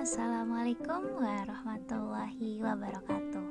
[0.00, 3.44] Assalamualaikum warahmatullahi wabarakatuh.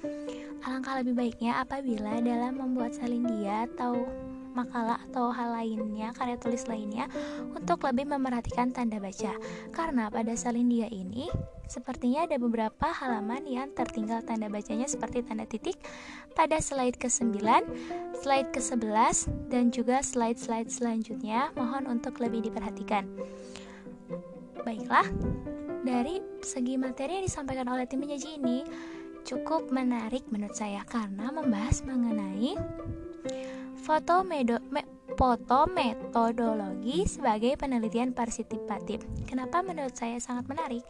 [0.63, 4.07] alangkah lebih baiknya apabila dalam membuat Salindia atau
[4.53, 7.09] makalah atau hal lainnya, karya tulis lainnya
[7.53, 9.35] untuk lebih memerhatikan tanda baca.
[9.73, 11.29] Karena pada Salindia ini
[11.73, 15.81] Sepertinya ada beberapa halaman yang tertinggal tanda bacanya seperti tanda titik
[16.37, 17.41] pada slide ke-9,
[18.13, 21.49] slide ke-11, dan juga slide-slide selanjutnya.
[21.57, 23.09] Mohon untuk lebih diperhatikan.
[24.69, 25.09] Baiklah,
[25.81, 28.69] dari segi materi yang disampaikan oleh tim penyaji ini
[29.25, 32.53] cukup menarik menurut saya karena membahas mengenai
[33.83, 34.87] foto medo, me,
[35.19, 39.03] foto metodologi sebagai penelitian partisipatif.
[39.27, 40.87] Kenapa menurut saya sangat menarik?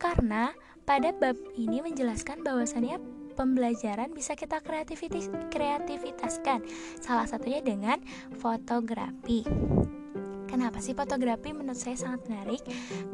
[0.00, 0.56] Karena
[0.88, 2.96] pada bab ini menjelaskan bahwasannya
[3.36, 6.64] pembelajaran bisa kita kreativitas kreativitaskan.
[7.00, 8.00] Salah satunya dengan
[8.40, 9.44] fotografi.
[10.50, 12.58] Kenapa sih fotografi menurut saya sangat menarik?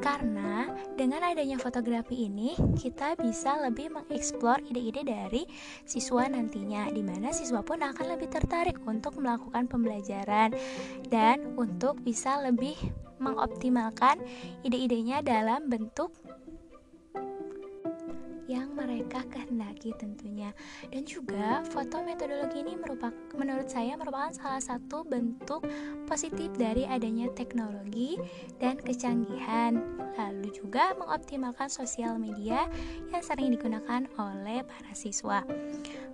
[0.00, 5.44] Karena dengan adanya fotografi ini kita bisa lebih mengeksplor ide-ide dari
[5.84, 10.56] siswa nantinya di mana siswa pun akan lebih tertarik untuk melakukan pembelajaran
[11.12, 12.74] dan untuk bisa lebih
[13.20, 14.16] mengoptimalkan
[14.64, 16.16] ide-idenya dalam bentuk
[18.46, 20.54] yang mereka kehendaki tentunya.
[20.90, 25.66] Dan juga foto metodologi ini merupakan menurut saya merupakan salah satu bentuk
[26.06, 28.16] positif dari adanya teknologi
[28.62, 29.78] dan kecanggihan.
[30.16, 32.70] Lalu juga mengoptimalkan sosial media
[33.12, 35.44] yang sering digunakan oleh para siswa.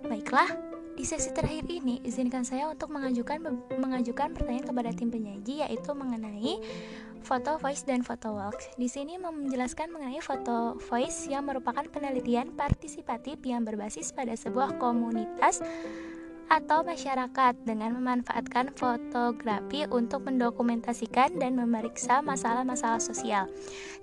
[0.03, 3.41] Baiklah, di sesi terakhir ini izinkan saya untuk mengajukan
[3.81, 6.61] mengajukan pertanyaan kepada tim penyaji yaitu mengenai
[7.23, 8.59] foto voice dan foto walk.
[8.75, 15.63] Di sini menjelaskan mengenai foto voice yang merupakan penelitian partisipatif yang berbasis pada sebuah komunitas
[16.53, 23.49] atau masyarakat dengan memanfaatkan fotografi untuk mendokumentasikan dan memeriksa masalah-masalah sosial.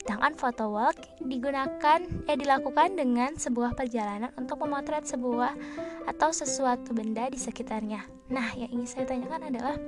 [0.02, 5.54] Sedangkan foto walk digunakan eh dilakukan dengan sebuah perjalanan untuk memotret sebuah
[6.10, 8.02] atau sesuatu benda di sekitarnya.
[8.34, 9.78] Nah, yang ingin saya tanyakan adalah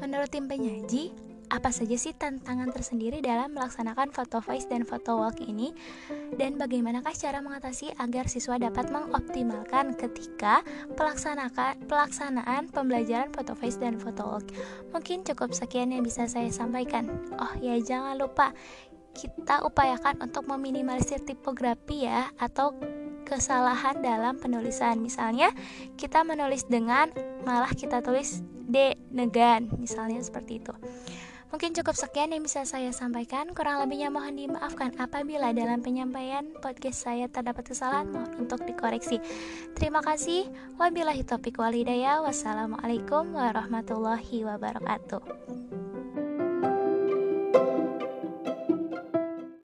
[0.00, 1.12] menurut tim penyaji,
[1.48, 5.70] apa saja sih tantangan tersendiri dalam melaksanakan foto voice dan foto walk ini
[6.34, 10.66] dan bagaimanakah cara mengatasi agar siswa dapat mengoptimalkan ketika
[10.98, 14.46] pelaksanaan pelaksanaan pembelajaran foto voice dan foto walk.
[14.90, 17.06] Mungkin cukup sekian yang bisa saya sampaikan.
[17.38, 18.50] Oh ya jangan lupa
[19.16, 22.76] kita upayakan untuk meminimalisir tipografi ya atau
[23.26, 25.00] kesalahan dalam penulisan.
[25.02, 25.50] Misalnya,
[25.98, 27.10] kita menulis dengan
[27.42, 30.74] malah kita tulis D negan, misalnya seperti itu.
[31.54, 33.54] Mungkin cukup sekian yang bisa saya sampaikan.
[33.54, 38.10] Kurang lebihnya mohon dimaafkan apabila dalam penyampaian podcast saya terdapat kesalahan.
[38.10, 39.22] Mohon untuk dikoreksi.
[39.78, 40.50] Terima kasih.
[40.76, 42.20] Wabillahi taufiq walhidayah.
[42.26, 45.85] Wassalamualaikum warahmatullahi wabarakatuh.